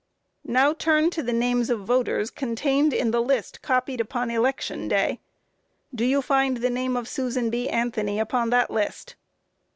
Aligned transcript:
Q. 0.43 0.53
Now 0.53 0.73
turn 0.73 1.11
to 1.11 1.21
the 1.21 1.31
names 1.31 1.69
of 1.69 1.81
voters 1.81 2.31
contained 2.31 2.91
in 2.91 3.11
the 3.11 3.21
list 3.21 3.61
copied 3.61 4.01
upon 4.01 4.31
election 4.31 4.87
day; 4.87 5.19
do 5.93 6.03
you 6.05 6.23
find 6.23 6.57
the 6.57 6.71
name 6.71 6.97
of 6.97 7.07
Susan 7.07 7.51
B. 7.51 7.69
Anthony 7.69 8.19
upon 8.19 8.49
that 8.49 8.71
list? 8.71 9.13